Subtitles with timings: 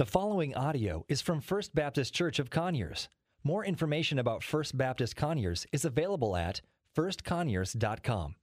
[0.00, 3.10] The following audio is from First Baptist Church of Conyers.
[3.44, 6.62] More information about First Baptist Conyers is available at
[6.96, 8.34] firstconyers.com.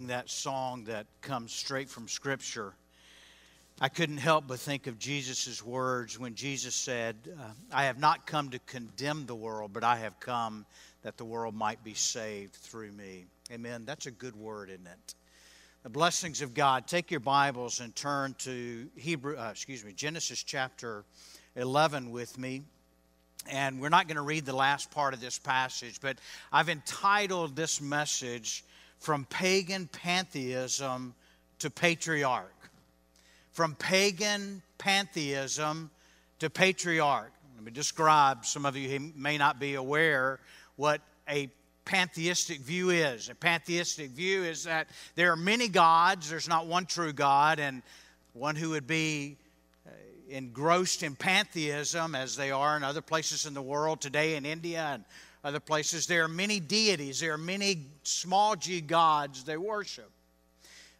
[0.00, 2.74] That song that comes straight from Scripture,
[3.80, 8.26] I couldn't help but think of Jesus' words when Jesus said, uh, I have not
[8.26, 10.66] come to condemn the world, but I have come
[11.02, 13.26] that the world might be saved through me.
[13.52, 13.84] Amen.
[13.84, 15.14] That's a good word, isn't it?
[15.86, 16.88] The blessings of God.
[16.88, 21.04] Take your Bibles and turn to Hebrew, uh, excuse me, Genesis chapter
[21.54, 22.62] 11 with me.
[23.48, 26.18] And we're not going to read the last part of this passage, but
[26.52, 28.64] I've entitled this message
[28.98, 31.14] From Pagan Pantheism
[31.60, 32.68] to Patriarch.
[33.52, 35.88] From Pagan Pantheism
[36.40, 37.30] to Patriarch.
[37.54, 40.40] Let me describe, some of you may not be aware
[40.74, 41.48] what a
[41.86, 43.30] pantheistic view is.
[43.30, 47.82] A pantheistic view is that there are many gods, there's not one true God, and
[48.34, 49.38] one who would be
[49.86, 49.90] uh,
[50.28, 54.90] engrossed in pantheism as they are in other places in the world today in India
[54.92, 55.04] and
[55.42, 56.06] other places.
[56.06, 60.10] There are many deities, there are many small g gods they worship.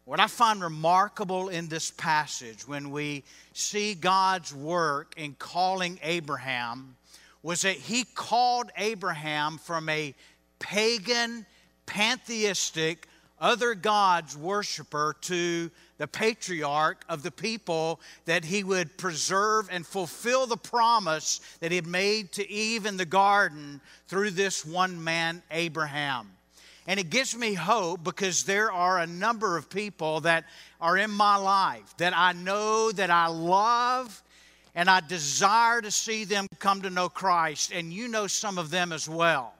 [0.06, 6.96] What I find remarkable in this passage when we see God's work in calling Abraham
[7.42, 10.14] was that he called Abraham from a
[10.58, 11.46] pagan,
[11.86, 19.86] pantheistic, other gods worshiper to the patriarch of the people that he would preserve and
[19.86, 25.02] fulfill the promise that he had made to Eve in the garden through this one
[25.02, 26.30] man, Abraham.
[26.86, 30.44] And it gives me hope because there are a number of people that
[30.80, 34.22] are in my life that I know that I love
[34.74, 37.72] and I desire to see them come to know Christ.
[37.72, 39.55] And you know some of them as well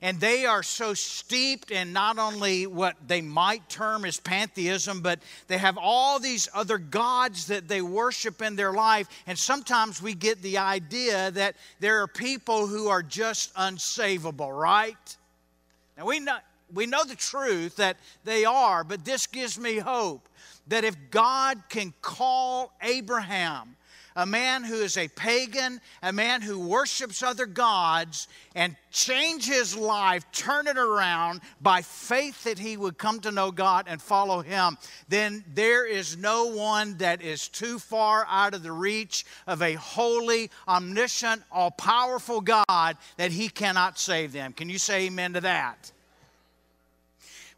[0.00, 5.18] and they are so steeped in not only what they might term as pantheism, but
[5.48, 9.08] they have all these other gods that they worship in their life.
[9.26, 15.16] And sometimes we get the idea that there are people who are just unsavable, right?
[15.96, 16.38] Now we know,
[16.72, 20.28] we know the truth that they are, but this gives me hope
[20.68, 23.74] that if God can call Abraham
[24.18, 29.76] a man who is a pagan, a man who worships other gods, and change his
[29.76, 34.42] life, turn it around by faith that he would come to know God and follow
[34.42, 34.76] him,
[35.08, 39.74] then there is no one that is too far out of the reach of a
[39.74, 44.52] holy, omniscient, all powerful God that he cannot save them.
[44.52, 45.92] Can you say amen to that?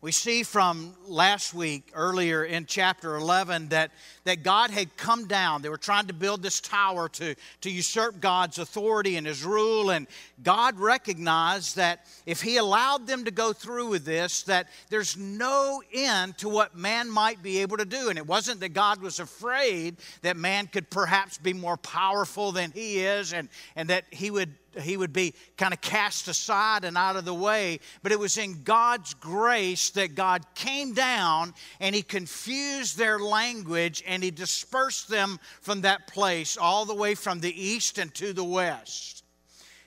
[0.03, 3.91] We see from last week, earlier in chapter 11, that,
[4.25, 5.61] that God had come down.
[5.61, 9.91] They were trying to build this tower to, to usurp God's authority and his rule.
[9.91, 10.07] And
[10.43, 15.83] God recognized that if he allowed them to go through with this, that there's no
[15.93, 18.09] end to what man might be able to do.
[18.09, 22.71] And it wasn't that God was afraid that man could perhaps be more powerful than
[22.71, 26.97] he is and, and that he would he would be kind of cast aside and
[26.97, 27.81] out of the way.
[28.03, 34.03] But it was in God's grace that God came down and He confused their language
[34.07, 38.33] and He dispersed them from that place all the way from the east and to
[38.33, 39.20] the west.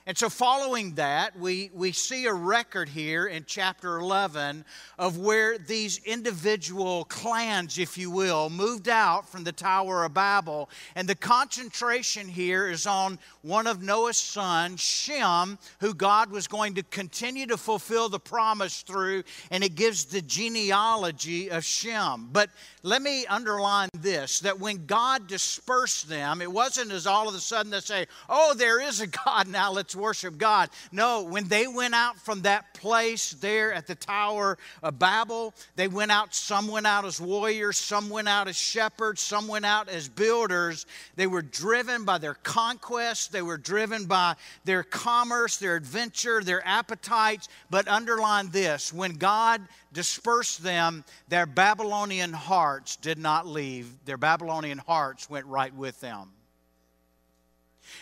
[0.05, 4.65] And so, following that, we, we see a record here in chapter 11
[4.99, 10.69] of where these individual clans, if you will, moved out from the Tower of Babel.
[10.95, 16.73] And the concentration here is on one of Noah's sons, Shem, who God was going
[16.73, 22.27] to continue to fulfill the promise through, and it gives the genealogy of Shem.
[22.29, 22.49] But
[22.81, 27.39] let me underline this that when God dispersed them, it wasn't as all of a
[27.39, 30.69] sudden they say, Oh, there is a God, now let's worship God.
[30.91, 35.87] No, when they went out from that place there at the Tower of Babel, they
[35.87, 39.89] went out, some went out as warriors, some went out as shepherds, some went out
[39.89, 40.85] as builders.
[41.15, 46.65] They were driven by their conquest, they were driven by their commerce, their adventure, their
[46.67, 47.49] appetites.
[47.69, 49.61] But underline this when God
[49.93, 53.93] dispersed them, their Babylonian hearts did not leave.
[54.05, 56.29] Their Babylonian hearts went right with them.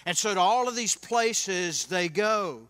[0.05, 2.61] And so to all of these places they go.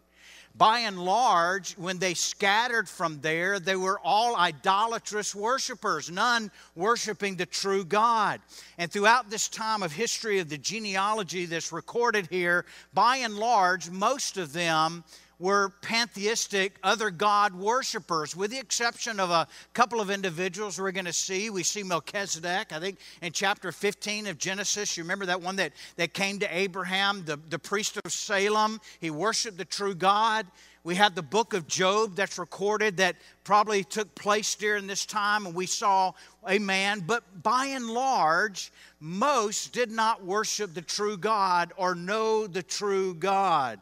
[0.55, 7.37] By and large, when they scattered from there, they were all idolatrous worshipers, none worshiping
[7.37, 8.41] the true God.
[8.77, 13.89] And throughout this time of history of the genealogy that's recorded here, by and large,
[13.89, 15.05] most of them
[15.41, 21.05] were pantheistic, other God worshippers, with the exception of a couple of individuals we're going
[21.05, 21.49] to see.
[21.49, 24.95] We see Melchizedek, I think, in chapter 15 of Genesis.
[24.95, 28.79] You remember that one that, that came to Abraham, the, the priest of Salem?
[28.99, 30.45] He worshiped the true God.
[30.83, 35.47] We have the book of Job that's recorded that probably took place during this time,
[35.47, 36.13] and we saw
[36.47, 42.45] a man, but by and large, most did not worship the true God or know
[42.45, 43.79] the true God.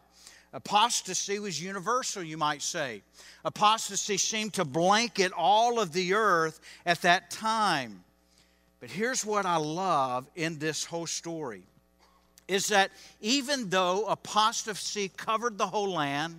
[0.52, 3.04] Apostasy was universal, you might say.
[3.46, 8.04] Apostasy seemed to blanket all of the earth at that time.
[8.80, 11.64] But here's what I love in this whole story
[12.48, 12.90] is that
[13.22, 16.36] even though apostasy covered the whole land,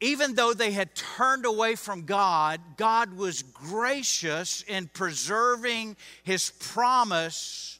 [0.00, 7.78] even though they had turned away from God, God was gracious in preserving his promise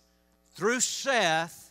[0.54, 1.63] through Seth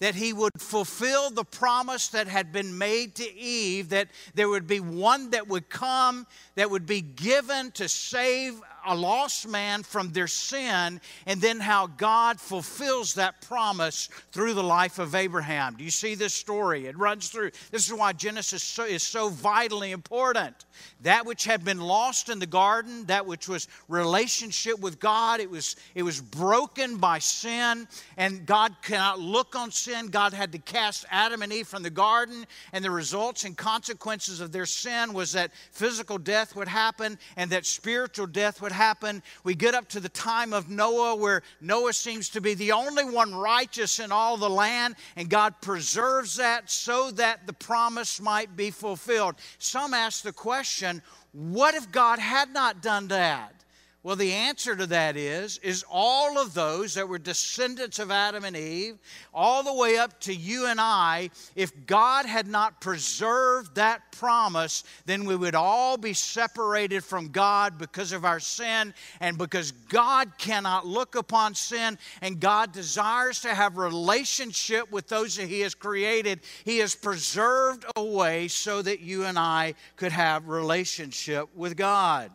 [0.00, 4.66] that he would fulfill the promise that had been made to Eve, that there would
[4.66, 6.26] be one that would come,
[6.56, 11.86] that would be given to save a lost man from their sin, and then how
[11.86, 15.76] God fulfills that promise through the life of Abraham.
[15.76, 16.86] Do you see this story?
[16.86, 17.50] It runs through.
[17.70, 20.64] This is why Genesis is so vitally important.
[21.02, 25.50] That which had been lost in the garden, that which was relationship with God, it
[25.50, 27.86] was, it was broken by sin,
[28.16, 30.08] and God cannot look on sin.
[30.08, 34.40] God had to cast Adam and Eve from the garden, and the results and consequences
[34.40, 39.22] of their sin was that physical death would happen and that spiritual death would happen.
[39.44, 43.04] We get up to the time of Noah, where Noah seems to be the only
[43.04, 48.56] one righteous in all the land, and God preserves that so that the promise might
[48.56, 49.36] be fulfilled.
[49.58, 51.02] Some ask the question
[51.32, 53.59] what if God had not done that?
[54.02, 58.44] Well, the answer to that is is all of those that were descendants of Adam
[58.44, 58.96] and Eve,
[59.34, 64.84] all the way up to you and I, if God had not preserved that promise,
[65.04, 70.32] then we would all be separated from God because of our sin and because God
[70.38, 75.74] cannot look upon sin and God desires to have relationship with those that he has
[75.74, 76.40] created.
[76.64, 82.30] He has preserved a way so that you and I could have relationship with God.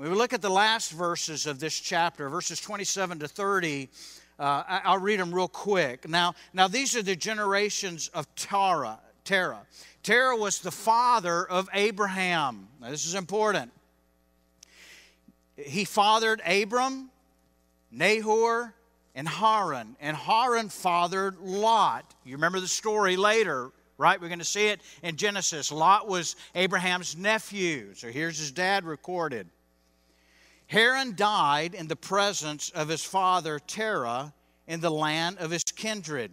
[0.00, 3.90] We look at the last verses of this chapter, verses 27 to 30,
[4.38, 6.08] uh, I'll read them real quick.
[6.08, 8.98] Now, now these are the generations of Tara.
[9.24, 9.60] Terah.
[10.02, 12.68] Terah was the father of Abraham.
[12.80, 13.72] Now, this is important.
[15.58, 17.10] He fathered Abram,
[17.90, 18.72] Nahor,
[19.14, 19.96] and Haran.
[20.00, 22.14] And Haran fathered Lot.
[22.24, 24.18] You remember the story later, right?
[24.18, 25.70] We're going to see it in Genesis.
[25.70, 27.92] Lot was Abraham's nephew.
[27.92, 29.46] So here's his dad recorded.
[30.70, 34.32] Haran died in the presence of his father Terah
[34.68, 36.30] in the land of his kindred,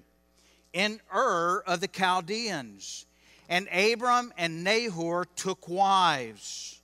[0.74, 3.08] in Ur of the Chaldeans.
[3.50, 6.80] And Abram and Nahor took wives.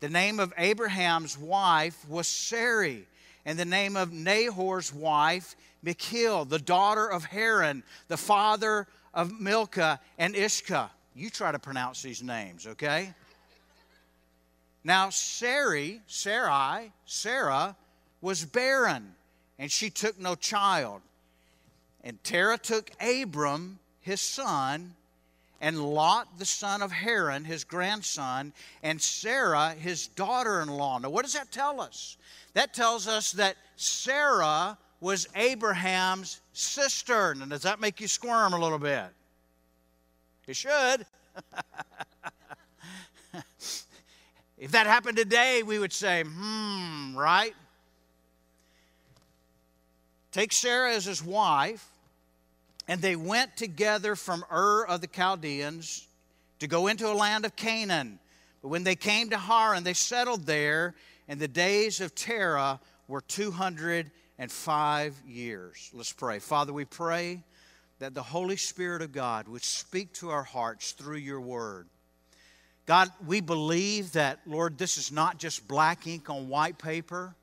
[0.00, 3.06] The name of Abraham's wife was Sarai,
[3.44, 5.54] and the name of Nahor's wife,
[5.84, 10.90] Milcah, the daughter of Haran, the father of Milcah and Iscah.
[11.14, 13.14] You try to pronounce these names, okay?
[14.88, 17.76] Now, Sarai, Sarai, Sarah
[18.22, 19.14] was barren,
[19.58, 21.02] and she took no child.
[22.02, 24.94] And Terah took Abram, his son,
[25.60, 30.96] and Lot, the son of Haran, his grandson, and Sarah, his daughter in law.
[30.96, 32.16] Now, what does that tell us?
[32.54, 37.32] That tells us that Sarah was Abraham's sister.
[37.32, 39.04] And does that make you squirm a little bit?
[40.46, 41.04] It should.
[44.58, 47.54] If that happened today, we would say, hmm, right?
[50.32, 51.86] Take Sarah as his wife,
[52.88, 56.06] and they went together from Ur of the Chaldeans
[56.58, 58.18] to go into a land of Canaan.
[58.60, 60.94] But when they came to Haran, they settled there,
[61.28, 65.90] and the days of Terah were 205 years.
[65.94, 66.40] Let's pray.
[66.40, 67.42] Father, we pray
[68.00, 71.86] that the Holy Spirit of God would speak to our hearts through your word.
[72.88, 77.34] God, we believe that, Lord, this is not just black ink on white paper,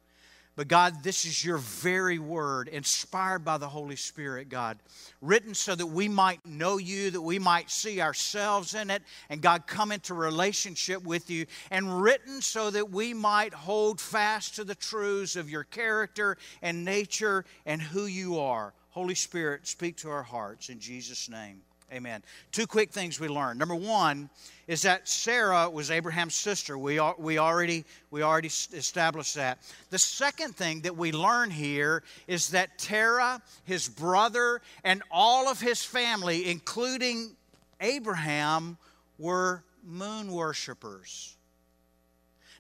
[0.56, 4.80] but God, this is your very word, inspired by the Holy Spirit, God,
[5.22, 9.40] written so that we might know you, that we might see ourselves in it, and
[9.40, 14.64] God, come into relationship with you, and written so that we might hold fast to
[14.64, 18.74] the truths of your character and nature and who you are.
[18.90, 21.62] Holy Spirit, speak to our hearts in Jesus' name.
[21.94, 22.24] Amen.
[22.52, 23.60] Two quick things we learned.
[23.60, 24.30] Number one
[24.68, 26.78] is that Sarah was Abraham's sister.
[26.78, 29.60] We, we, already, we already established that.
[29.92, 35.62] The second thing that we learn here is that Terah, his brother, and all of
[35.62, 37.36] his family, including
[37.80, 38.78] Abraham
[39.20, 41.36] were moon worshippers.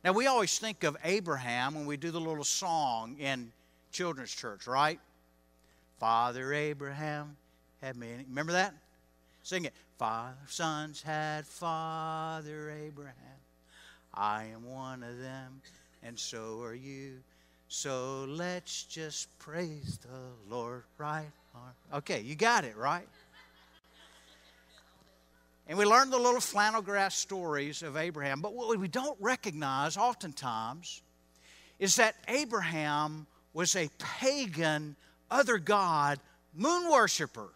[0.03, 3.51] Now, we always think of Abraham when we do the little song in
[3.91, 5.00] children's church, right?
[6.00, 7.38] Father Abraham
[7.82, 8.24] had many.
[8.29, 8.75] Remember that?
[9.46, 9.74] Sing it.
[10.00, 13.14] Five sons had Father Abraham.
[14.12, 15.62] I am one of them,
[16.02, 17.18] and so are you.
[17.68, 21.74] So let's just praise the Lord right arm.
[21.94, 23.08] Okay, you got it, right?
[25.68, 28.42] And we learn the little flannel graph stories of Abraham.
[28.42, 31.04] But what we don't recognize oftentimes
[31.78, 34.96] is that Abraham was a pagan,
[35.30, 36.20] other God,
[36.56, 37.50] moon worshiper.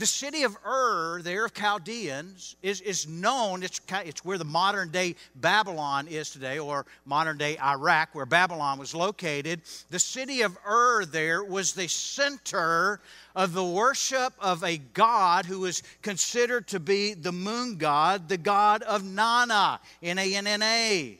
[0.00, 4.88] The city of Ur, there of Chaldeans, is, is known, it's, it's where the modern
[4.88, 9.60] day Babylon is today, or modern day Iraq, where Babylon was located.
[9.90, 13.00] The city of Ur there was the center
[13.36, 18.38] of the worship of a god who was considered to be the moon god, the
[18.38, 21.18] god of Nanna, N A N N A.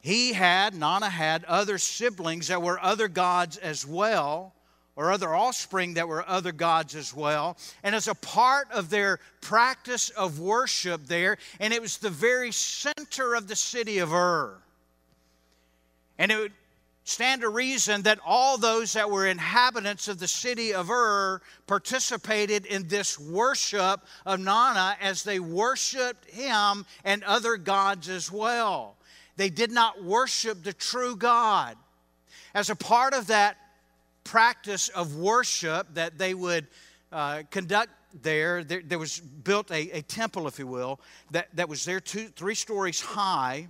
[0.00, 4.52] He had, Nanna had other siblings that were other gods as well
[4.96, 7.56] or other offspring that were other gods as well.
[7.82, 12.52] And as a part of their practice of worship there, and it was the very
[12.52, 14.58] center of the city of Ur.
[16.18, 16.52] And it would
[17.04, 22.66] stand to reason that all those that were inhabitants of the city of Ur participated
[22.66, 28.96] in this worship of Nanna as they worshiped him and other gods as well.
[29.36, 31.76] They did not worship the true God.
[32.54, 33.56] As a part of that
[34.30, 36.68] practice of worship that they would
[37.10, 37.88] uh, conduct
[38.22, 41.00] there, there, there, was built a, a temple, if you will,
[41.32, 43.66] that, that was there two, three stories high.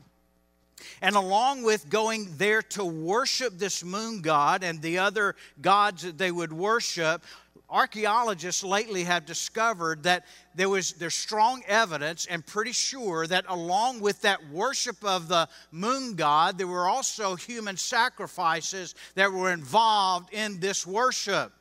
[1.00, 6.18] And along with going there to worship this moon god and the other gods that
[6.18, 7.24] they would worship,
[7.70, 14.00] archaeologists lately have discovered that there was there's strong evidence and pretty sure that along
[14.00, 20.32] with that worship of the moon god there were also human sacrifices that were involved
[20.34, 21.52] in this worship.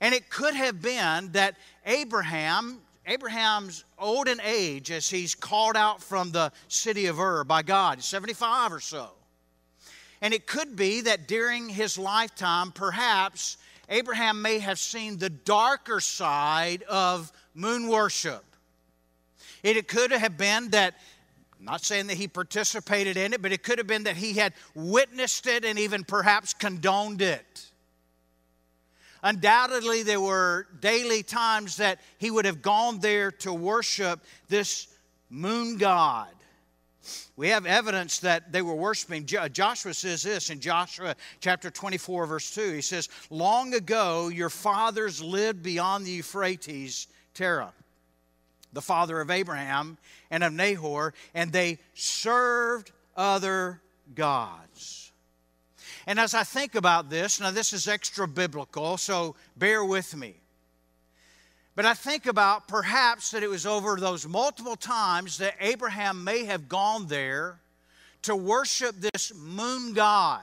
[0.00, 1.56] And it could have been that
[1.86, 7.62] abraham abraham's old in age as he's called out from the city of ur by
[7.62, 9.10] god 75 or so.
[10.20, 13.56] And it could be that during his lifetime perhaps
[13.88, 18.44] Abraham may have seen the darker side of moon worship.
[19.62, 20.94] It could have been that,
[21.58, 24.34] I'm not saying that he participated in it, but it could have been that he
[24.34, 27.66] had witnessed it and even perhaps condoned it.
[29.22, 34.86] Undoubtedly, there were daily times that he would have gone there to worship this
[35.28, 36.28] moon god.
[37.36, 39.28] We have evidence that they were worshiping.
[39.38, 42.72] Uh, Joshua says this in Joshua chapter 24, verse 2.
[42.72, 47.72] He says, Long ago, your fathers lived beyond the Euphrates, Terah,
[48.72, 49.98] the father of Abraham
[50.30, 53.80] and of Nahor, and they served other
[54.14, 55.12] gods.
[56.06, 60.36] And as I think about this, now this is extra biblical, so bear with me.
[61.78, 66.44] But I think about perhaps that it was over those multiple times that Abraham may
[66.44, 67.60] have gone there
[68.22, 70.42] to worship this moon god.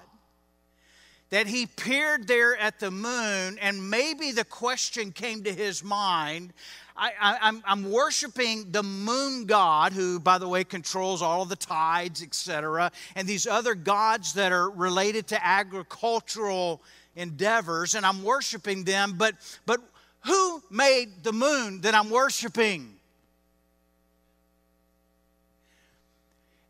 [1.32, 6.54] That he peered there at the moon, and maybe the question came to his mind
[6.96, 12.24] I, am worshiping the moon god, who, by the way, controls all of the tides,
[12.24, 16.82] etc., and these other gods that are related to agricultural
[17.18, 19.82] endeavors, and I'm worshiping them, but, but
[20.26, 22.96] who made the moon that I'm worshiping?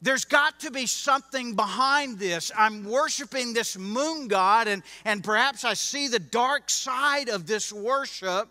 [0.02, 2.52] There's got to be something behind this.
[2.56, 7.74] I'm worshiping this moon god, and, and perhaps I see the dark side of this
[7.74, 8.48] worship,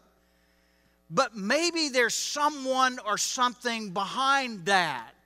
[1.11, 5.24] but maybe there's someone or something behind that.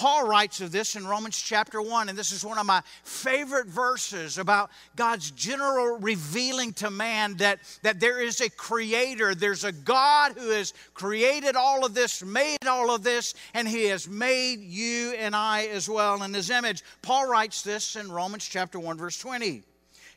[0.00, 3.66] Paul writes of this in Romans chapter 1, and this is one of my favorite
[3.66, 9.72] verses about God's general revealing to man that, that there is a creator, there's a
[9.72, 14.60] God who has created all of this, made all of this, and he has made
[14.60, 16.82] you and I as well in his image.
[17.02, 19.62] Paul writes this in Romans chapter 1, verse 20.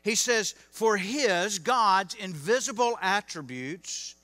[0.02, 4.14] He says, For his, God's invisible attributes,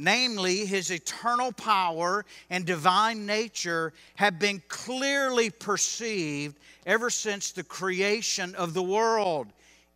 [0.00, 8.54] namely his eternal power and divine nature, have been clearly perceived ever since the creation
[8.54, 9.46] of the world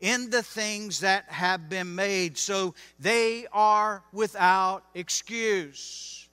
[0.01, 2.37] in the things that have been made.
[2.37, 6.29] So they are without excuse.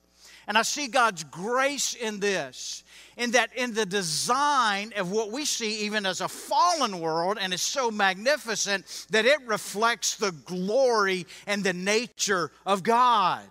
[0.48, 2.84] And I see God's grace in this,
[3.16, 7.54] in that in the design of what we see even as a fallen world, and
[7.54, 13.44] is so magnificent that it reflects the glory and the nature of God.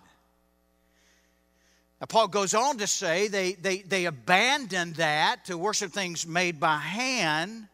[2.01, 6.59] Now, Paul goes on to say they, they, they abandoned that to worship things made
[6.59, 7.67] by hand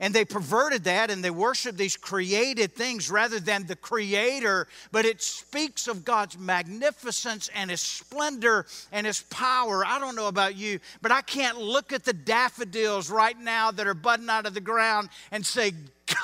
[0.00, 4.66] and they perverted that and they worship these created things rather than the creator.
[4.92, 9.84] But it speaks of God's magnificence and his splendor and his power.
[9.84, 13.86] I don't know about you, but I can't look at the daffodils right now that
[13.86, 15.72] are budding out of the ground and say,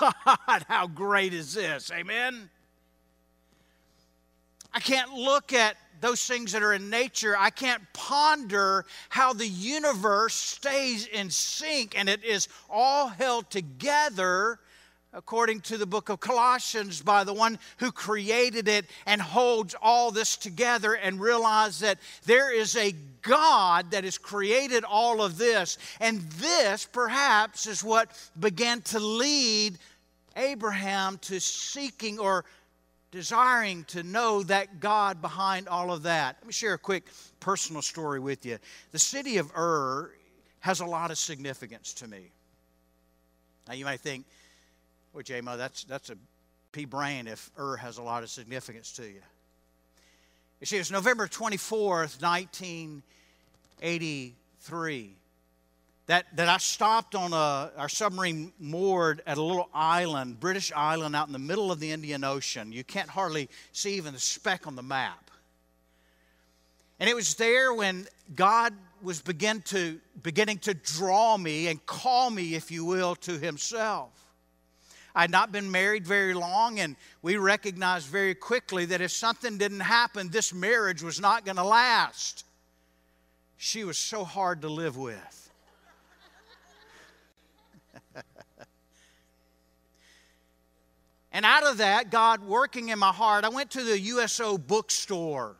[0.00, 1.90] God, how great is this?
[1.92, 2.50] Amen?
[4.72, 9.46] I can't look at those things that are in nature, I can't ponder how the
[9.46, 14.58] universe stays in sync and it is all held together
[15.12, 20.10] according to the book of Colossians, by the one who created it and holds all
[20.10, 25.78] this together, and realize that there is a God that has created all of this.
[26.00, 29.78] And this, perhaps, is what began to lead
[30.36, 32.44] Abraham to seeking or
[33.10, 36.36] desiring to know that God behind all of that.
[36.40, 37.04] Let me share a quick
[37.40, 38.58] personal story with you.
[38.92, 40.12] The city of Ur
[40.60, 42.30] has a lot of significance to me.
[43.66, 44.24] Now you might think,
[45.12, 46.16] well, J-Mo, that's, that's a
[46.72, 49.22] pea brain if Ur has a lot of significance to you.
[50.60, 55.14] You see, it's November 24th, 1983
[56.10, 61.14] that, that I stopped on a, our submarine moored at a little island, British island
[61.14, 62.72] out in the middle of the Indian Ocean.
[62.72, 65.30] You can't hardly see even the speck on the map.
[66.98, 72.28] And it was there when God was begin to, beginning to draw me and call
[72.28, 74.10] me, if you will, to Himself.
[75.14, 79.58] I had not been married very long, and we recognized very quickly that if something
[79.58, 82.44] didn't happen, this marriage was not going to last.
[83.58, 85.39] She was so hard to live with.
[91.32, 95.56] And out of that, God working in my heart, I went to the USO bookstore.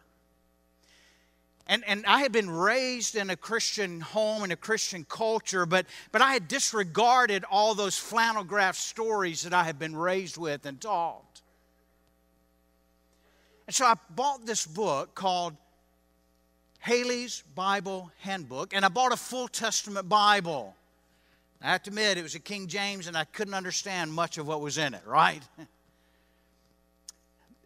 [1.69, 5.87] And, and I had been raised in a Christian home and a Christian culture, but,
[6.11, 10.67] but I had disregarded all those flannel graph stories that I had been raised with
[10.67, 11.43] and taught.
[13.69, 15.57] And so I bought this book called
[16.81, 20.75] Halley's Bible Handbook, and I bought a full Testament Bible.
[21.63, 24.47] I have to admit, it was a King James, and I couldn't understand much of
[24.47, 25.43] what was in it, right?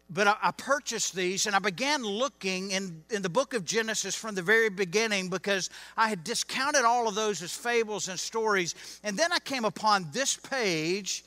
[0.07, 4.35] But I, purchased these and I began looking in, in the book of Genesis from
[4.35, 8.75] the very beginning because I had discounted all of those as fables and stories.
[9.03, 11.25] And then I came upon this page,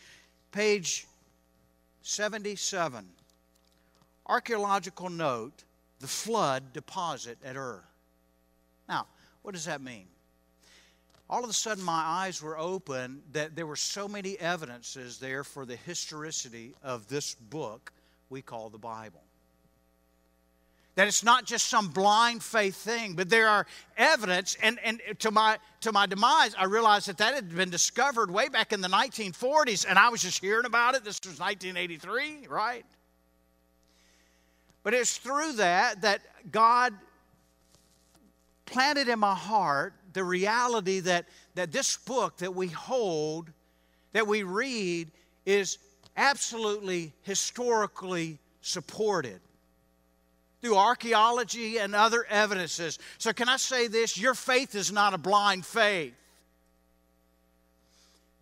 [0.52, 1.08] page
[2.02, 3.04] 77.
[4.26, 5.64] Archaeological note
[6.00, 7.82] the flood deposit at Ur.
[8.88, 9.06] Now,
[9.42, 10.06] what does that mean?
[11.30, 15.44] All of a sudden my eyes were open that there were so many evidences there
[15.44, 17.92] for the historicity of this book
[18.30, 19.22] we call the Bible.
[20.94, 24.56] That it's not just some blind faith thing, but there are evidence.
[24.60, 28.48] And, and to, my, to my demise, I realized that that had been discovered way
[28.48, 31.04] back in the 1940s, and I was just hearing about it.
[31.04, 32.84] This was 1983, right?
[34.82, 36.94] But it's through that that God
[38.64, 43.50] planted in my heart the reality that, that this book that we hold,
[44.12, 45.10] that we read,
[45.46, 45.78] is
[46.16, 49.40] absolutely historically supported
[50.60, 52.98] through archaeology and other evidences.
[53.18, 54.18] So, can I say this?
[54.18, 56.14] Your faith is not a blind faith.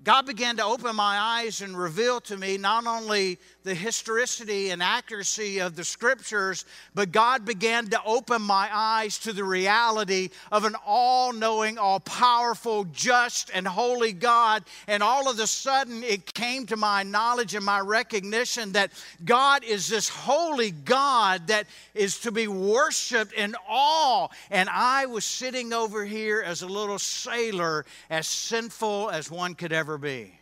[0.07, 4.81] God began to open my eyes and reveal to me not only the historicity and
[4.81, 6.65] accuracy of the scriptures,
[6.95, 11.99] but God began to open my eyes to the reality of an all knowing, all
[11.99, 14.63] powerful, just, and holy God.
[14.87, 18.93] And all of a sudden, it came to my knowledge and my recognition that
[19.25, 24.29] God is this holy God that is to be worshiped in awe.
[24.53, 29.73] And I was sitting over here as a little sailor, as sinful as one could
[29.73, 30.39] ever be.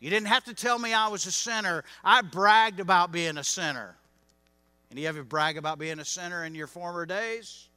[0.00, 1.84] You didn't have to tell me I was a sinner.
[2.04, 3.96] I bragged about being a sinner.
[4.92, 7.68] Any of you brag about being a sinner in your former days?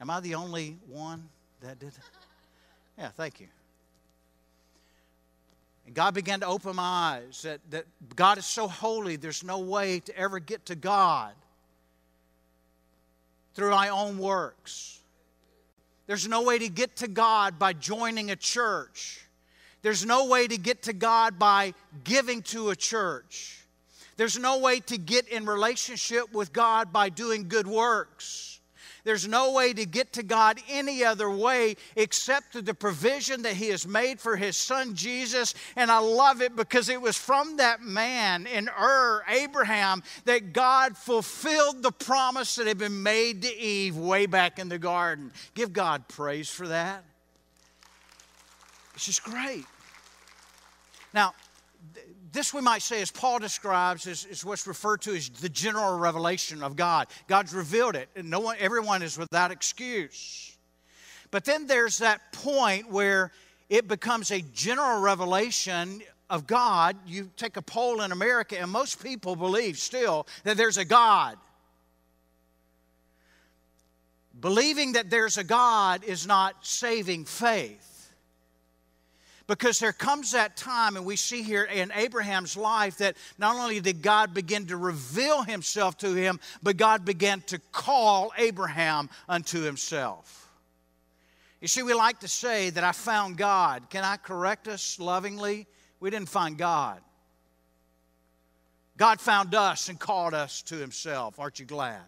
[0.00, 1.28] Am I the only one
[1.62, 1.92] that did?
[2.98, 3.48] Yeah, thank you.
[5.86, 7.84] And God began to open my eyes that, that
[8.16, 11.32] God is so holy, there's no way to ever get to God
[13.54, 15.00] through my own works.
[16.06, 19.20] There's no way to get to God by joining a church.
[19.82, 23.60] There's no way to get to God by giving to a church.
[24.16, 28.53] There's no way to get in relationship with God by doing good works.
[29.04, 33.52] There's no way to get to God any other way except through the provision that
[33.52, 35.54] He has made for His Son Jesus.
[35.76, 40.96] And I love it because it was from that man in Ur, Abraham, that God
[40.96, 45.32] fulfilled the promise that had been made to Eve way back in the garden.
[45.54, 47.04] Give God praise for that.
[48.94, 49.66] It's just great.
[51.12, 51.34] Now,
[52.34, 55.96] this we might say, as Paul describes, is, is what's referred to as the general
[55.98, 57.06] revelation of God.
[57.28, 60.56] God's revealed it, and no one, everyone is without excuse.
[61.30, 63.30] But then there's that point where
[63.70, 66.96] it becomes a general revelation of God.
[67.06, 71.38] You take a poll in America, and most people believe still that there's a God.
[74.40, 77.93] Believing that there's a God is not saving faith.
[79.46, 83.78] Because there comes that time, and we see here in Abraham's life that not only
[83.78, 89.60] did God begin to reveal himself to him, but God began to call Abraham unto
[89.60, 90.48] himself.
[91.60, 93.90] You see, we like to say that I found God.
[93.90, 95.66] Can I correct us lovingly?
[96.00, 97.00] We didn't find God.
[98.96, 101.38] God found us and called us to himself.
[101.38, 102.02] Aren't you glad?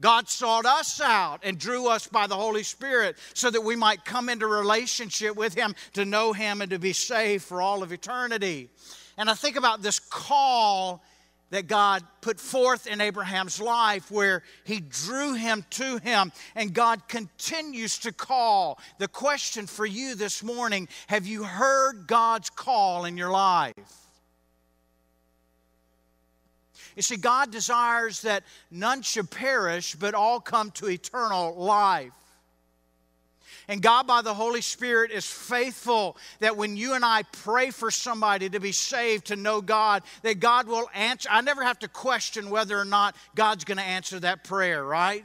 [0.00, 4.04] God sought us out and drew us by the Holy Spirit so that we might
[4.04, 7.92] come into relationship with Him, to know Him, and to be saved for all of
[7.92, 8.68] eternity.
[9.16, 11.02] And I think about this call
[11.50, 17.08] that God put forth in Abraham's life where He drew him to Him, and God
[17.08, 18.78] continues to call.
[18.98, 24.05] The question for you this morning have you heard God's call in your life?
[26.96, 32.12] You see, God desires that none should perish, but all come to eternal life.
[33.68, 37.90] And God, by the Holy Spirit, is faithful that when you and I pray for
[37.90, 41.28] somebody to be saved, to know God, that God will answer.
[41.30, 45.24] I never have to question whether or not God's going to answer that prayer, right?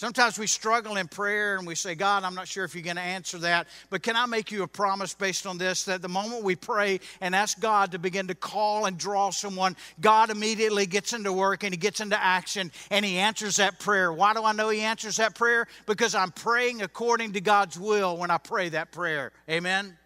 [0.00, 2.96] Sometimes we struggle in prayer and we say, God, I'm not sure if you're going
[2.96, 6.08] to answer that, but can I make you a promise based on this that the
[6.08, 10.86] moment we pray and ask God to begin to call and draw someone, God immediately
[10.86, 14.10] gets into work and He gets into action and He answers that prayer.
[14.10, 15.66] Why do I know He answers that prayer?
[15.84, 19.32] Because I'm praying according to God's will when I pray that prayer.
[19.50, 19.98] Amen?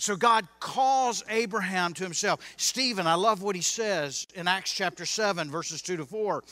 [0.00, 2.40] So God calls Abraham to himself.
[2.56, 6.42] Stephen, I love what he says in Acts chapter 7, verses 2 to 4.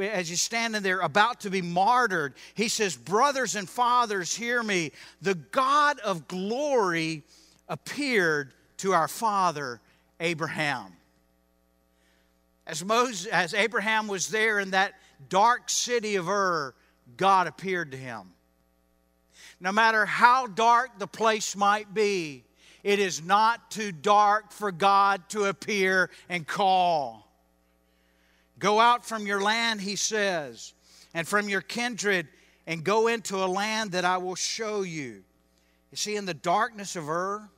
[0.00, 4.90] As he's standing there about to be martyred, he says, Brothers and fathers, hear me.
[5.20, 7.24] The God of glory
[7.68, 9.82] appeared to our father
[10.18, 10.96] Abraham.
[12.66, 14.94] As, Moses, as Abraham was there in that
[15.28, 16.74] dark city of Ur,
[17.18, 18.30] God appeared to him.
[19.60, 22.44] No matter how dark the place might be,
[22.84, 27.26] it is not too dark for God to appear and call.
[28.58, 30.74] Go out from your land, he says,
[31.14, 32.28] and from your kindred,
[32.66, 35.24] and go into a land that I will show you.
[35.90, 37.48] You see, in the darkness of Ur,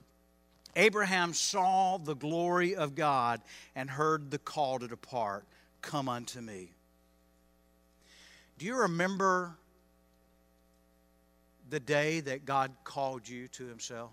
[0.77, 3.41] Abraham saw the glory of God
[3.75, 5.45] and heard the call to depart
[5.83, 6.73] Come unto me.
[8.59, 9.57] Do you remember
[11.69, 14.13] the day that God called you to Himself?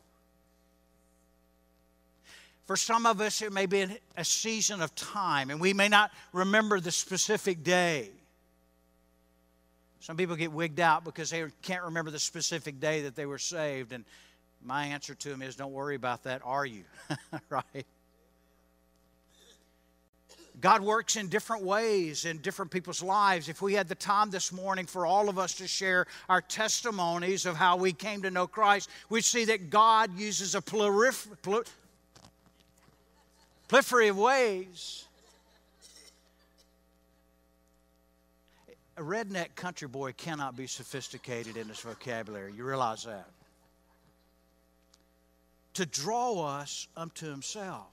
[2.66, 6.12] For some of us, it may be a season of time, and we may not
[6.32, 8.10] remember the specific day.
[10.00, 13.38] Some people get wigged out because they can't remember the specific day that they were
[13.38, 13.94] saved.
[13.94, 14.06] And
[14.64, 16.84] my answer to them is don't worry about that, are you?
[17.50, 17.86] right?
[20.62, 23.50] God works in different ways in different people's lives.
[23.50, 27.46] If we had the time this morning for all of us to share our testimonies
[27.46, 31.28] of how we came to know Christ, we'd see that God uses a plurif-
[33.80, 35.06] of ways.
[38.96, 42.54] A redneck country boy cannot be sophisticated in his vocabulary.
[42.56, 43.28] You realize that?
[45.76, 47.88] To draw us unto himself.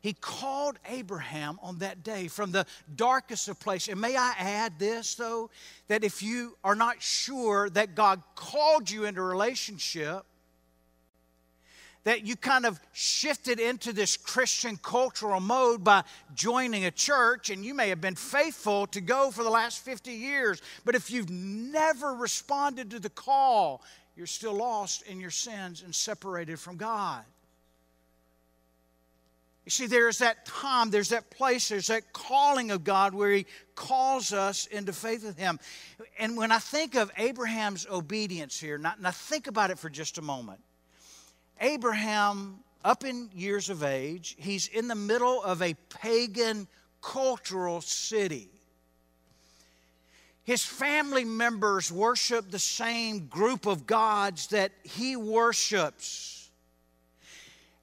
[0.00, 3.90] He called Abraham on that day from the darkest of places.
[3.90, 5.50] And may I add this, though,
[5.88, 10.24] that if you are not sure that God called you into relationship,
[12.04, 16.02] that you kind of shifted into this Christian cultural mode by
[16.34, 20.10] joining a church, and you may have been faithful to go for the last 50
[20.12, 23.82] years, but if you've never responded to the call,
[24.16, 27.24] you're still lost in your sins and separated from God.
[29.66, 33.46] You see, there's that time, there's that place, there's that calling of God where He
[33.74, 35.60] calls us into faith with Him.
[36.18, 40.18] And when I think of Abraham's obedience here, now, now think about it for just
[40.18, 40.60] a moment.
[41.60, 44.36] Abraham up in years of age.
[44.38, 46.66] He's in the middle of a pagan
[47.02, 48.48] cultural city.
[50.44, 56.39] His family members worship the same group of gods that he worships.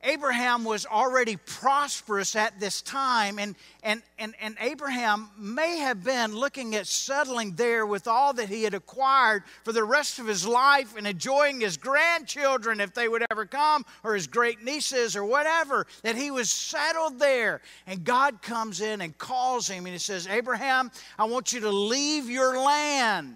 [0.03, 6.36] Abraham was already prosperous at this time, and, and, and, and Abraham may have been
[6.36, 10.45] looking at settling there with all that he had acquired for the rest of his
[10.45, 15.25] life and enjoying his grandchildren if they would ever come, or his great nieces, or
[15.25, 17.62] whatever, that he was settled there.
[17.88, 21.71] And God comes in and calls him, and he says, Abraham, I want you to
[21.71, 23.33] leave your land,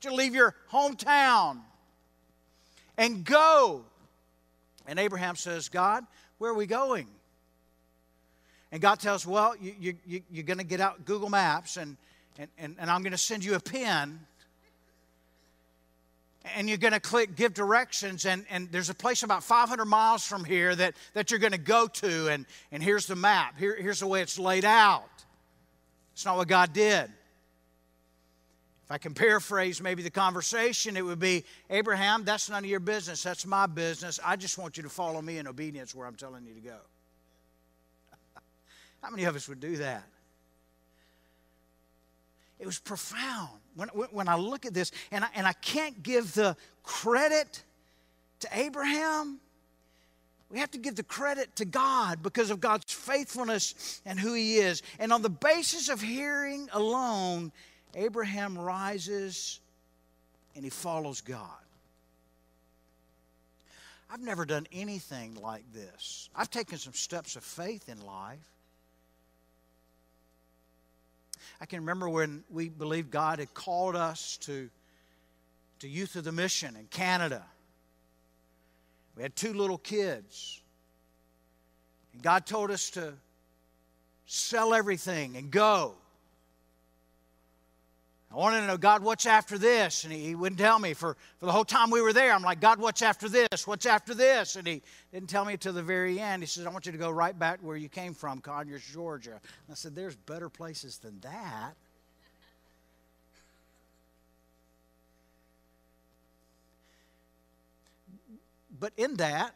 [0.00, 1.60] to leave your hometown,
[2.96, 3.84] and go
[4.88, 6.04] and Abraham says, God,
[6.38, 7.06] where are we going?
[8.72, 11.96] And God tells, Well, you, you, you, you're going to get out Google Maps, and,
[12.38, 14.18] and, and, and I'm going to send you a pin.
[16.56, 20.26] And you're going to click give directions, and, and there's a place about 500 miles
[20.26, 23.58] from here that, that you're going to go to, and, and here's the map.
[23.58, 25.04] Here, here's the way it's laid out.
[26.14, 27.10] It's not what God did.
[28.88, 32.80] If I can paraphrase maybe the conversation, it would be Abraham, that's none of your
[32.80, 33.22] business.
[33.22, 34.18] That's my business.
[34.24, 36.76] I just want you to follow me in obedience where I'm telling you to go.
[39.02, 40.04] How many of us would do that?
[42.58, 43.58] It was profound.
[43.76, 47.62] When, when I look at this, and I, and I can't give the credit
[48.40, 49.38] to Abraham,
[50.48, 54.56] we have to give the credit to God because of God's faithfulness and who He
[54.56, 54.82] is.
[54.98, 57.52] And on the basis of hearing alone,
[57.94, 59.60] Abraham rises
[60.54, 61.46] and he follows God.
[64.10, 66.30] I've never done anything like this.
[66.34, 68.38] I've taken some steps of faith in life.
[71.60, 74.70] I can remember when we believed God had called us to,
[75.80, 77.44] to Youth With A Mission in Canada.
[79.16, 80.60] We had two little kids.
[82.12, 83.12] And God told us to
[84.26, 85.94] sell everything and go.
[88.30, 90.04] I wanted to know, God, what's after this?
[90.04, 90.92] And he, he, wouldn't tell me.
[90.92, 93.66] For, for the whole time we were there, I'm like, God, what's after this?
[93.66, 94.56] What's after this?
[94.56, 96.42] And he didn't tell me until the very end.
[96.42, 99.30] He says, I want you to go right back where you came from, Conyers, Georgia.
[99.30, 101.72] And I said, There's better places than that.
[108.78, 109.54] But in that,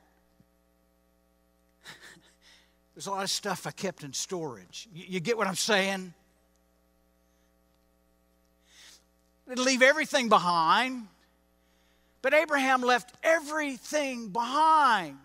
[2.95, 4.89] there's a lot of stuff I kept in storage.
[4.95, 6.15] You, you get what I'm saying?
[9.49, 11.09] To leave everything behind.
[12.23, 15.19] But Abraham left everything behind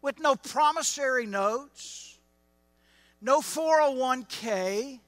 [0.00, 2.16] with no promissory notes,
[3.20, 5.00] no 401k.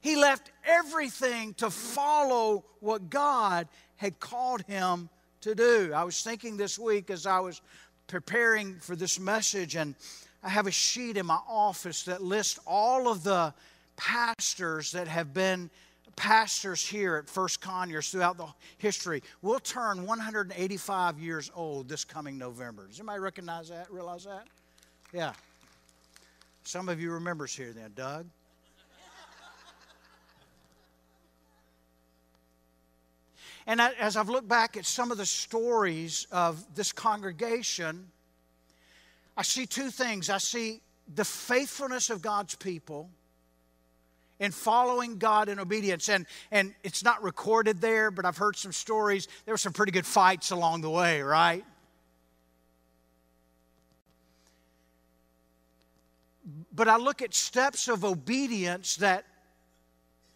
[0.00, 5.08] He left everything to follow what God had called him
[5.40, 5.90] to do.
[5.92, 7.60] I was thinking this week as I was
[8.06, 9.96] preparing for this message, and
[10.44, 13.52] I have a sheet in my office that lists all of the
[13.96, 15.70] pastors that have been
[16.16, 18.46] pastors here at First Conyers throughout the
[18.78, 19.22] history.
[19.42, 22.86] We'll turn 185 years old this coming November.
[22.86, 23.90] Does anybody recognize that?
[23.90, 24.46] Realize that?
[25.12, 25.32] Yeah.
[26.64, 28.26] Some of you remembers here then, Doug.
[33.68, 38.06] And as I've looked back at some of the stories of this congregation,
[39.36, 40.30] I see two things.
[40.30, 40.80] I see
[41.12, 43.10] the faithfulness of God's people
[44.38, 46.08] in following God in obedience.
[46.08, 49.28] And, and it's not recorded there, but I've heard some stories.
[49.44, 51.64] There were some pretty good fights along the way, right?
[56.72, 59.24] But I look at steps of obedience that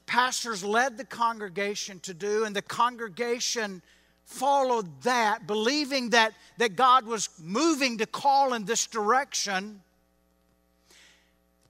[0.07, 3.83] pastors led the congregation to do, and the congregation
[4.25, 9.83] followed that, believing that, that God was moving to call in this direction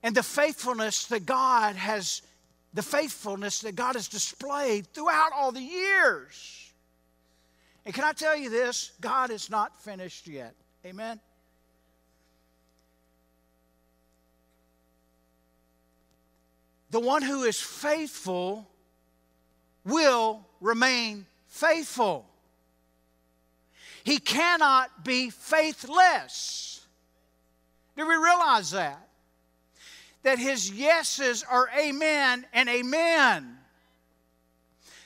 [0.02, 2.22] and the faithfulness that God has
[2.72, 6.72] the faithfulness that God has displayed throughout all the years.
[7.84, 8.92] And can I tell you this?
[9.00, 10.54] God is not finished yet.
[10.86, 11.18] Amen.
[16.90, 18.68] The one who is faithful
[19.84, 22.26] will remain faithful.
[24.04, 26.86] He cannot be faithless.
[27.96, 29.09] Do we realize that?
[30.22, 33.56] That his yeses are amen and amen.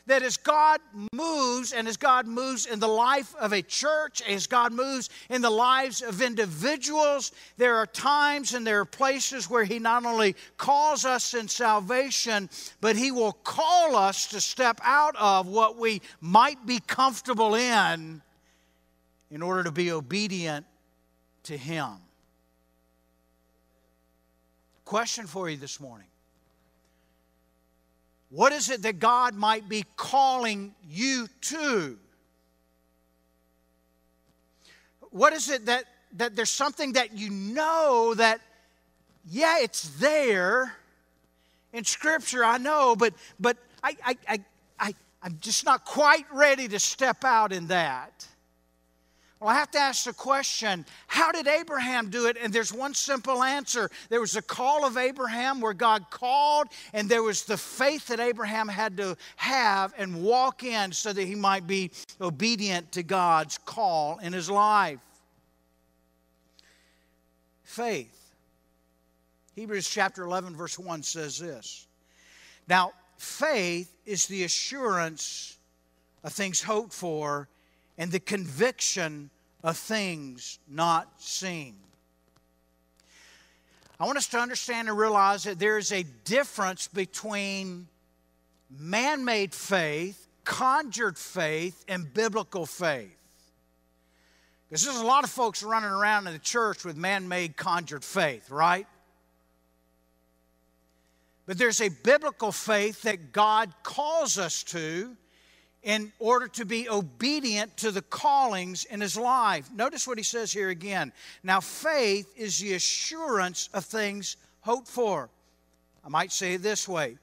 [0.07, 0.81] That as God
[1.15, 5.41] moves, and as God moves in the life of a church, as God moves in
[5.41, 10.37] the lives of individuals, there are times and there are places where He not only
[10.59, 12.51] calls us in salvation,
[12.83, 18.21] but He will call us to step out of what we might be comfortable in
[19.31, 20.67] in order to be obedient
[21.45, 21.95] to Him.
[24.85, 26.09] Question for you this morning
[28.31, 31.99] What is it that God might be calling you to?
[35.11, 35.85] What is it that,
[36.17, 38.41] that there's something that you know that,
[39.25, 40.75] yeah, it's there
[41.73, 44.39] in Scripture, I know, but, but I, I, I,
[44.81, 48.27] I, I'm just not quite ready to step out in that.
[49.45, 52.39] Well, I have to ask the question how did Abraham do it?
[52.41, 53.91] And there's one simple answer.
[54.09, 58.21] There was a call of Abraham where God called, and there was the faith that
[58.21, 61.91] Abraham had to have and walk in so that he might be
[62.23, 64.99] obedient to God's call in his life.
[67.65, 68.33] Faith.
[69.57, 71.87] Hebrews chapter 11, verse 1 says this
[72.67, 75.59] Now, faith is the assurance
[76.23, 77.51] of things hoped for
[77.99, 79.31] and the conviction
[79.65, 81.75] of things not seen.
[83.99, 87.89] I want us to understand and realize that there is a difference between
[88.69, 93.17] man made faith, conjured faith, and biblical faith.
[94.69, 98.05] Because there's a lot of folks running around in the church with man made, conjured
[98.05, 98.87] faith, right?
[101.47, 105.17] But there's a biblical faith that God calls us to
[105.85, 109.71] in order to be obedient to the callings in his life.
[109.73, 111.13] Notice what he says here again.
[111.43, 115.29] Now, faith is the assurance of things hoped for.
[116.05, 117.19] I might say it this way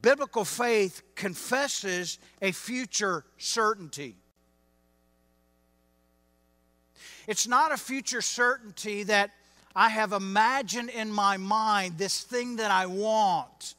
[0.00, 4.16] biblical faith confesses a future certainty.
[7.26, 9.30] It's not a future certainty that
[9.74, 13.74] I have imagined in my mind this thing that I want.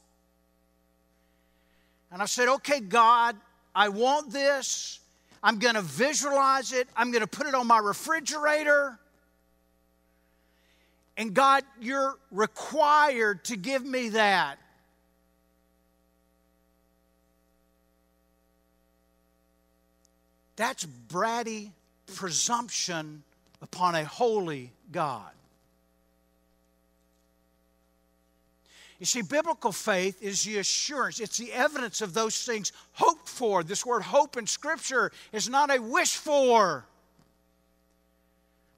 [2.10, 3.36] And I said, okay, God,
[3.74, 5.00] I want this.
[5.42, 6.88] I'm going to visualize it.
[6.96, 8.98] I'm going to put it on my refrigerator.
[11.16, 14.58] And God, you're required to give me that.
[20.56, 21.70] That's bratty
[22.14, 23.22] presumption
[23.60, 25.30] upon a holy God.
[29.04, 33.62] You see, biblical faith is the assurance, it's the evidence of those things hoped for.
[33.62, 36.86] This word hope in Scripture is not a wish for,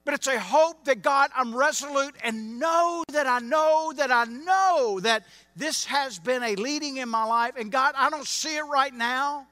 [0.05, 4.25] but it's a hope that God, I'm resolute and know that I know that I
[4.25, 5.23] know that
[5.55, 7.55] this has been a leading in my life.
[7.57, 9.47] And God, I don't see it right now.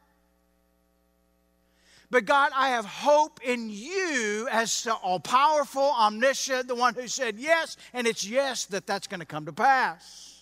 [2.10, 7.06] But God, I have hope in you as the all powerful, omniscient, the one who
[7.06, 10.33] said yes, and it's yes that that's going to come to pass.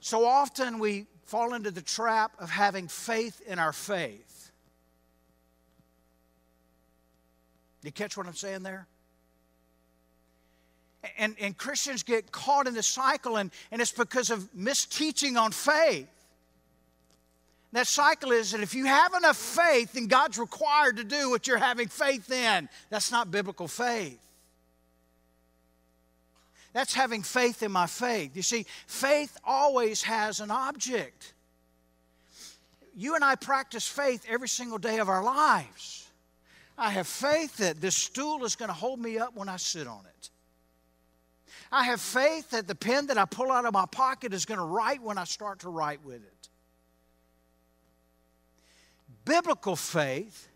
[0.00, 4.50] So often we fall into the trap of having faith in our faith.
[7.82, 8.86] You catch what I'm saying there?
[11.16, 15.50] And, and Christians get caught in the cycle, and, and it's because of misteaching on
[15.50, 16.08] faith.
[17.72, 21.46] That cycle is that if you have enough faith, then God's required to do what
[21.46, 22.68] you're having faith in.
[22.90, 24.18] That's not biblical faith.
[26.72, 28.36] That's having faith in my faith.
[28.36, 31.34] You see, faith always has an object.
[32.96, 36.08] You and I practice faith every single day of our lives.
[36.78, 39.86] I have faith that this stool is going to hold me up when I sit
[39.86, 40.30] on it.
[41.72, 44.58] I have faith that the pen that I pull out of my pocket is going
[44.58, 46.40] to write when I start to write with it
[49.24, 50.48] biblical faith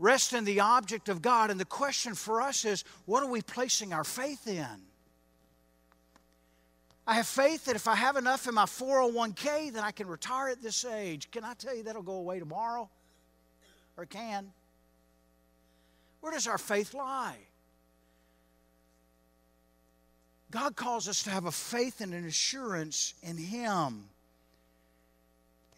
[0.00, 1.50] rests in the object of God.
[1.50, 4.89] And the question for us is what are we placing our faith in?
[7.10, 10.48] I have faith that if I have enough in my 401k, then I can retire
[10.48, 11.28] at this age.
[11.32, 12.88] Can I tell you that'll go away tomorrow?
[13.96, 14.52] Or can?
[16.20, 17.38] Where does our faith lie?
[20.52, 24.04] God calls us to have a faith and an assurance in Him.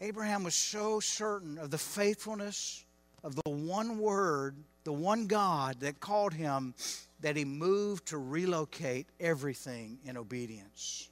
[0.01, 2.85] Abraham was so certain of the faithfulness
[3.23, 6.75] of the one word, the one God that called him,
[7.21, 11.09] that he moved to relocate everything in obedience.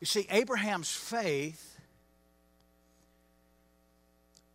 [0.00, 1.78] You see, Abraham's faith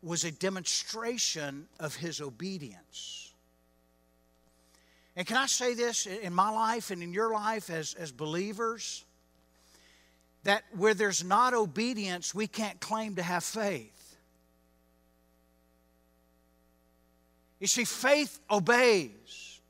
[0.02, 3.34] was a demonstration of his obedience.
[5.16, 9.06] And can I say this in my life and in your life as, as believers?
[10.44, 14.18] that where there's not obedience, we can't claim to have faith.
[17.60, 19.62] You see, faith obeys.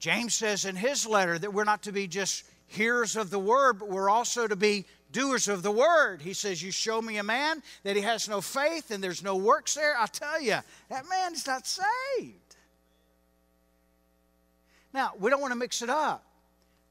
[0.00, 3.78] James says in his letter that we're not to be just hearers of the word,
[3.78, 6.20] but we're also to be doers of the word.
[6.22, 9.36] He says, You show me a man that he has no faith and there's no
[9.36, 9.96] works there.
[9.98, 10.58] I tell you,
[10.90, 12.56] that man is not saved.
[14.92, 16.24] Now, we don't want to mix it up.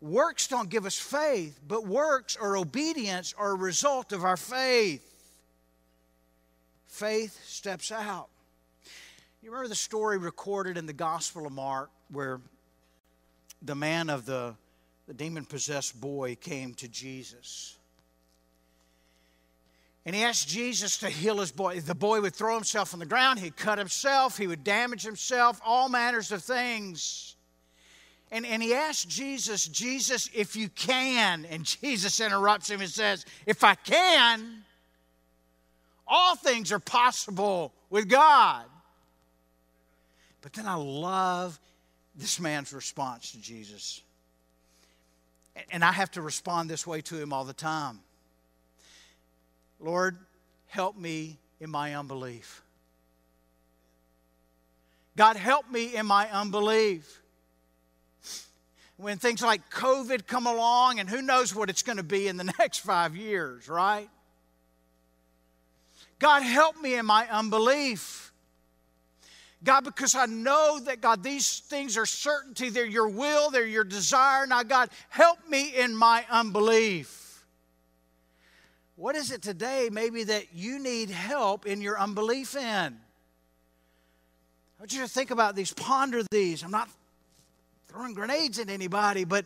[0.01, 5.03] Works don't give us faith, but works or obedience are a result of our faith.
[6.85, 8.27] Faith steps out.
[9.41, 12.41] You remember the story recorded in the Gospel of Mark where
[13.61, 14.55] the man of the,
[15.07, 17.77] the demon possessed boy came to Jesus.
[20.05, 21.79] And he asked Jesus to heal his boy.
[21.79, 25.59] The boy would throw himself on the ground, he'd cut himself, he would damage himself,
[25.65, 27.35] all manners of things.
[28.31, 31.45] And, and he asked Jesus, Jesus, if you can.
[31.45, 34.63] And Jesus interrupts him and says, If I can,
[36.07, 38.65] all things are possible with God.
[40.41, 41.59] But then I love
[42.15, 44.01] this man's response to Jesus.
[45.71, 47.99] And I have to respond this way to him all the time
[49.79, 50.17] Lord,
[50.67, 52.63] help me in my unbelief.
[55.15, 57.21] God, help me in my unbelief.
[58.97, 62.37] When things like COVID come along, and who knows what it's going to be in
[62.37, 64.09] the next five years, right?
[66.19, 68.33] God, help me in my unbelief.
[69.63, 72.69] God, because I know that, God, these things are certainty.
[72.69, 74.45] They're your will, they're your desire.
[74.45, 77.43] Now, God, help me in my unbelief.
[78.95, 82.61] What is it today, maybe, that you need help in your unbelief in?
[82.61, 82.91] I
[84.79, 86.63] want you to think about these, ponder these.
[86.63, 86.89] I'm not
[87.87, 89.45] throwing grenades at anybody, but,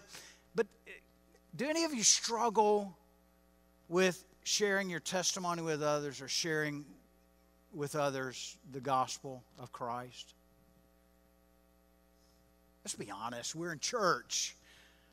[0.55, 0.67] but
[1.55, 2.95] do any of you struggle
[3.87, 6.85] with sharing your testimony with others or sharing
[7.73, 10.33] with others the gospel of Christ?
[12.83, 13.55] Let's be honest.
[13.55, 14.55] We're in church.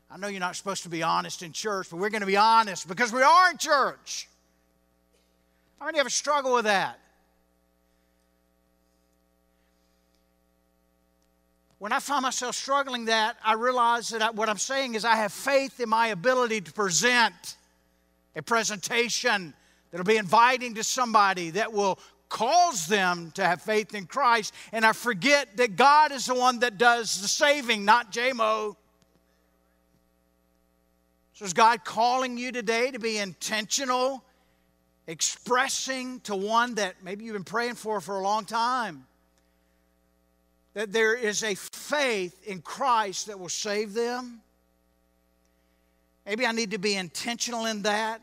[0.09, 2.37] I know you're not supposed to be honest in church, but we're going to be
[2.37, 4.27] honest because we are in church.
[5.79, 6.99] How many a struggle with that?
[11.79, 15.15] When I find myself struggling that, I realize that I, what I'm saying is I
[15.15, 17.55] have faith in my ability to present
[18.35, 19.53] a presentation
[19.91, 21.99] that'll be inviting to somebody that will
[22.29, 24.53] cause them to have faith in Christ.
[24.71, 28.75] And I forget that God is the one that does the saving, not JMO.
[31.33, 34.23] So is God calling you today to be intentional,
[35.05, 39.05] expressing to one that maybe you've been praying for for a long time?
[40.73, 44.41] That there is a faith in Christ that will save them?
[46.25, 48.19] Maybe I need to be intentional in that.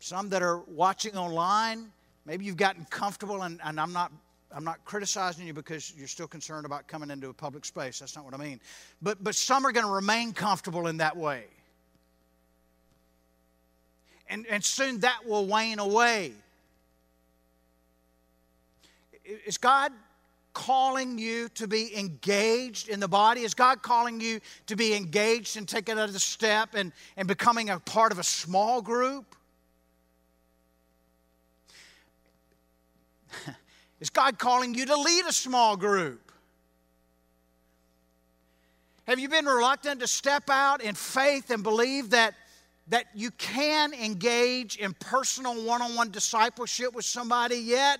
[0.00, 1.92] Some that are watching online,
[2.24, 4.12] maybe you've gotten comfortable, and, and I'm not
[4.52, 8.00] I'm not criticizing you because you're still concerned about coming into a public space.
[8.00, 8.60] That's not what I mean.
[9.00, 11.44] But, but some are going to remain comfortable in that way.
[14.28, 16.32] And, and soon that will wane away.
[19.46, 19.92] Is God
[20.52, 23.42] calling you to be engaged in the body?
[23.42, 27.78] Is God calling you to be engaged and taking another step and, and becoming a
[27.78, 29.36] part of a small group?
[34.00, 36.32] Is God calling you to lead a small group?
[39.06, 42.34] Have you been reluctant to step out in faith and believe that,
[42.88, 47.98] that you can engage in personal one on one discipleship with somebody yet?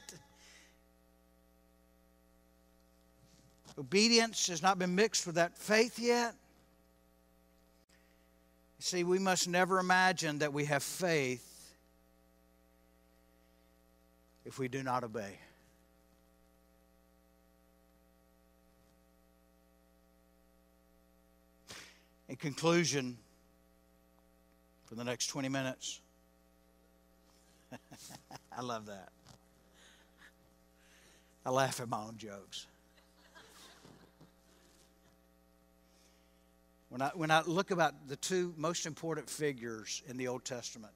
[3.76, 6.34] Obedience has not been mixed with that faith yet.
[8.78, 11.49] See, we must never imagine that we have faith
[14.50, 15.38] if we do not obey.
[22.28, 23.16] In conclusion,
[24.86, 26.00] for the next 20 minutes,
[28.52, 29.10] I love that.
[31.46, 32.66] I laugh at my own jokes.
[36.88, 40.92] When I, when I look about the two most important figures in the Old Testament,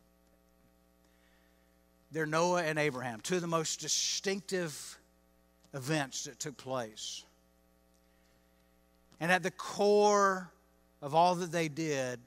[2.15, 4.99] they're Noah and Abraham, two of the most distinctive
[5.75, 7.25] events that took place.
[9.21, 10.49] And at the core
[11.03, 12.21] of all that they did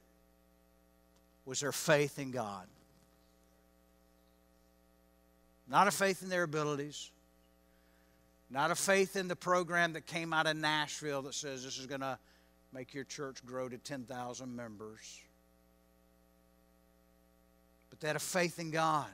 [1.45, 2.67] was their faith in God.
[5.69, 7.09] Not a faith in their abilities,
[8.49, 11.85] not a faith in the program that came out of Nashville that says this is
[11.85, 12.19] going to
[12.73, 15.21] make your church grow to 10,000 members.
[17.89, 19.07] But they had a faith in God.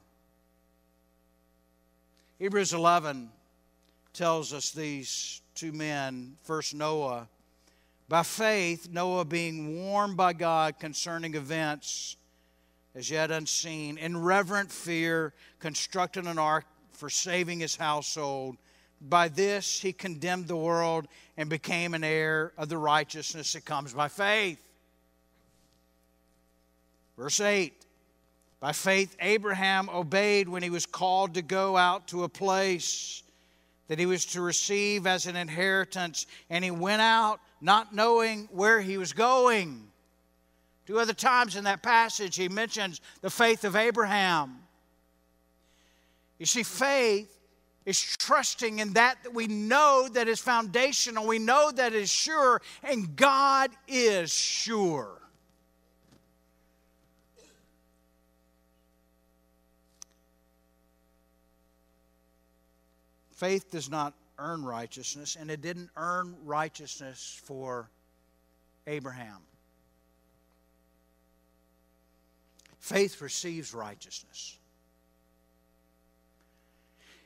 [2.44, 3.30] Hebrews 11
[4.12, 7.30] tells us these two men, first Noah.
[8.10, 12.18] By faith, Noah, being warned by God concerning events
[12.96, 18.58] as yet unseen, in reverent fear, constructed an ark for saving his household.
[19.00, 23.94] By this he condemned the world and became an heir of the righteousness that comes
[23.94, 24.60] by faith.
[27.16, 27.83] Verse 8
[28.64, 33.22] By faith, Abraham obeyed when he was called to go out to a place
[33.90, 38.80] that he was to receive as an inheritance, and he went out not knowing where
[38.80, 39.86] he was going.
[40.86, 44.60] Two other times in that passage, he mentions the faith of Abraham.
[46.40, 47.38] You see, faith
[47.86, 52.62] is trusting in that that we know that is foundational, we know that is sure,
[52.82, 55.20] and God is sure.
[63.34, 67.90] Faith does not earn righteousness, and it didn't earn righteousness for
[68.88, 69.40] Abraham.
[72.80, 74.58] Faith receives righteousness.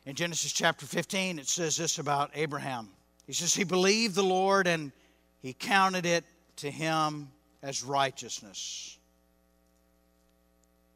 [0.05, 2.89] In Genesis chapter 15, it says this about Abraham.
[3.26, 4.91] He says, He believed the Lord and
[5.41, 6.24] he counted it
[6.58, 7.30] to him
[7.62, 8.97] as righteousness.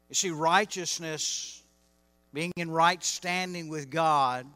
[0.08, 1.62] You see, righteousness,
[2.32, 4.46] being in right standing with God,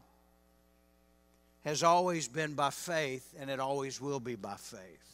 [1.67, 5.07] has always been by faith and it always will be by faith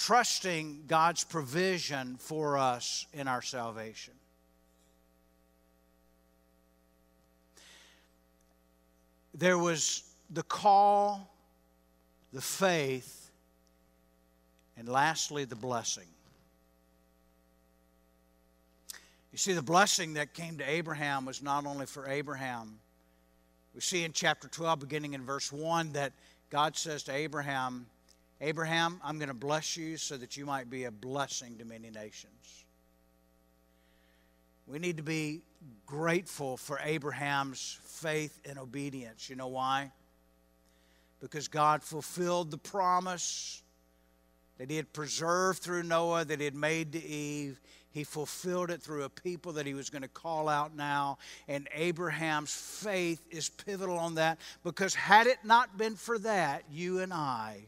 [0.00, 4.14] trusting God's provision for us in our salvation.
[9.34, 11.30] There was the call,
[12.32, 13.30] the faith,
[14.78, 16.08] and lastly, the blessing.
[19.32, 22.78] You see, the blessing that came to Abraham was not only for Abraham.
[23.74, 26.12] We see in chapter 12, beginning in verse 1, that
[26.50, 27.86] God says to Abraham,
[28.40, 31.90] Abraham, I'm going to bless you so that you might be a blessing to many
[31.90, 32.64] nations.
[34.66, 35.42] We need to be
[35.86, 39.28] grateful for Abraham's faith and obedience.
[39.28, 39.92] You know why?
[41.20, 43.62] Because God fulfilled the promise
[44.58, 47.60] that He had preserved through Noah, that He had made to Eve.
[47.92, 51.18] He fulfilled it through a people that He was going to call out now.
[51.48, 57.00] And Abraham's faith is pivotal on that because had it not been for that, you
[57.00, 57.60] and I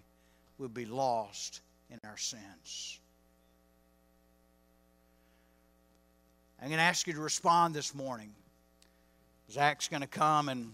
[0.59, 1.61] would be lost
[1.91, 3.01] in our sins.
[6.61, 8.31] I'm going to ask you to respond this morning.
[9.51, 10.71] Zach's going to come and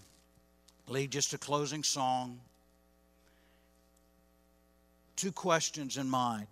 [0.87, 2.39] lead just a closing song.
[5.17, 6.47] Two questions in mind.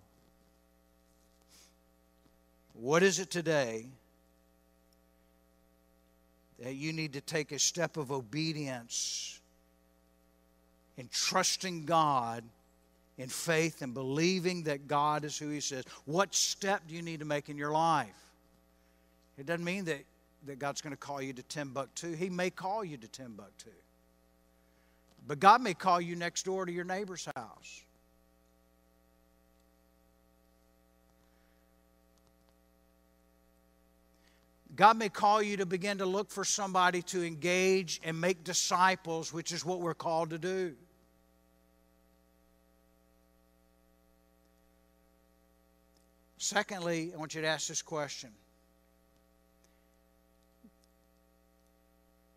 [2.79, 3.85] What is it today
[6.59, 9.39] that you need to take a step of obedience
[10.97, 12.43] in trusting God
[13.17, 15.83] in faith and believing that God is who He says.
[16.05, 18.07] What step do you need to make in your life?
[19.37, 20.03] It doesn't mean that,
[20.45, 22.15] that God's going to call you to Timbuktu.
[22.15, 23.71] He may call you to Timbuktu.
[25.27, 27.81] But God may call you next door to your neighbor's house.
[34.77, 39.33] God may call you to begin to look for somebody to engage and make disciples,
[39.33, 40.75] which is what we're called to do.
[46.37, 48.29] Secondly, I want you to ask this question.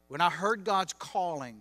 [0.09, 1.61] When I heard God's calling,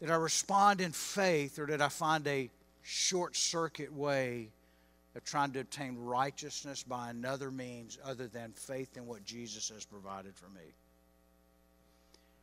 [0.00, 2.48] did I respond in faith or did I find a
[2.82, 4.48] short circuit way
[5.14, 9.84] of trying to obtain righteousness by another means other than faith in what Jesus has
[9.84, 10.74] provided for me?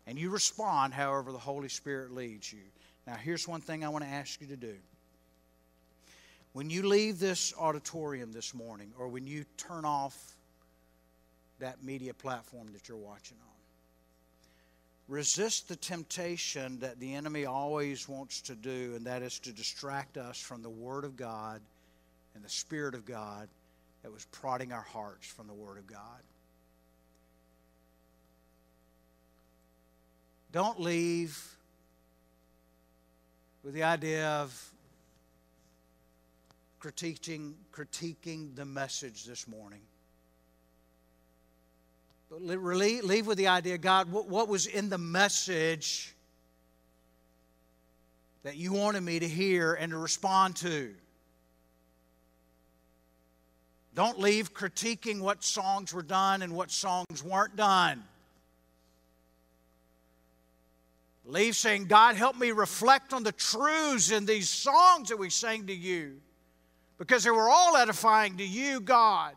[0.08, 2.64] And you respond however the Holy Spirit leads you.
[3.06, 4.76] Now, here's one thing I want to ask you to do.
[6.54, 10.36] When you leave this auditorium this morning, or when you turn off
[11.60, 13.54] that media platform that you're watching on,
[15.08, 20.18] resist the temptation that the enemy always wants to do, and that is to distract
[20.18, 21.62] us from the Word of God
[22.36, 23.48] and the Spirit of God
[24.04, 26.00] that was prodding our hearts from the Word of God.
[30.52, 31.56] Don't leave
[33.64, 34.72] with the idea of
[36.82, 39.82] critiquing, critiquing the message this morning.
[42.30, 46.14] But leave with the idea God, what was in the message
[48.44, 50.94] that you wanted me to hear and to respond to?
[54.02, 58.04] Don't leave critiquing what songs were done and what songs weren't done.
[61.24, 65.68] Leave saying, God, help me reflect on the truths in these songs that we sang
[65.68, 66.20] to you.
[66.98, 69.36] because they were all edifying to you, God.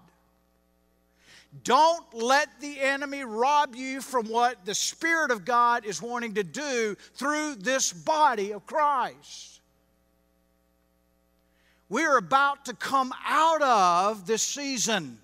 [1.62, 6.42] Don't let the enemy rob you from what the Spirit of God is wanting to
[6.42, 9.53] do through this body of Christ.
[11.88, 15.18] We're about to come out of this season.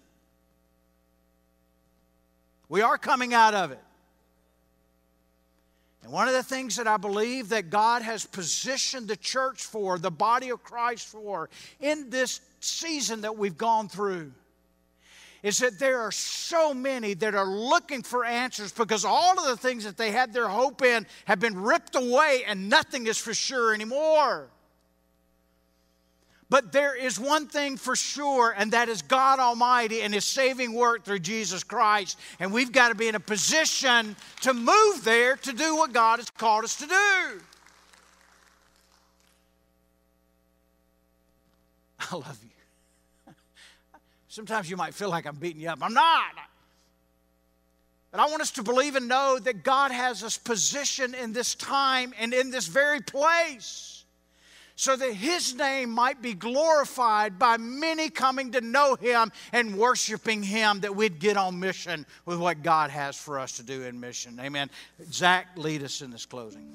[2.68, 3.80] We are coming out of it.
[6.02, 9.98] And one of the things that I believe that God has positioned the church for,
[9.98, 11.50] the body of Christ for,
[11.80, 14.32] in this season that we've gone through,
[15.42, 19.56] is that there are so many that are looking for answers because all of the
[19.56, 23.32] things that they had their hope in have been ripped away and nothing is for
[23.32, 24.48] sure anymore.
[26.50, 30.74] But there is one thing for sure, and that is God Almighty and His saving
[30.74, 32.18] work through Jesus Christ.
[32.40, 36.18] And we've got to be in a position to move there to do what God
[36.18, 36.94] has called us to do.
[42.10, 42.48] I love you.
[44.28, 45.78] Sometimes you might feel like I'm beating you up.
[45.80, 46.32] I'm not.
[48.10, 51.54] But I want us to believe and know that God has us positioned in this
[51.54, 53.99] time and in this very place
[54.80, 60.42] so that his name might be glorified by many coming to know him and worshiping
[60.42, 64.00] him, that we'd get on mission with what God has for us to do in
[64.00, 64.40] mission.
[64.40, 64.70] Amen.
[65.12, 66.66] Zach, lead us in this closing.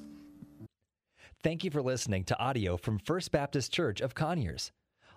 [1.41, 4.71] Thank you for listening to audio from First Baptist Church of Conyers,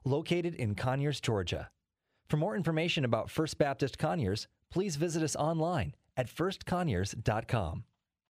[0.06, 1.68] located in Conyers, Georgia.
[2.30, 7.84] For more information about First Baptist Conyers, please visit us online at firstconyers.com.